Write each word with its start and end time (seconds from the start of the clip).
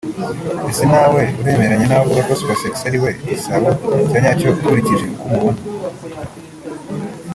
Ese 0.69 0.83
nawe 0.93 1.23
uremeranya 1.39 1.85
n’abavuga 1.87 2.21
ko 2.27 2.33
Super 2.39 2.57
Sexy 2.61 2.83
ariwe 2.89 3.09
gisabo 3.29 3.69
cya 4.09 4.19
nyacyo 4.23 4.47
ukurikije 4.57 5.05
uko 5.09 5.23
umubona 5.27 5.59